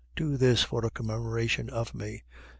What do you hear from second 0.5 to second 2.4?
for a commemoration of me.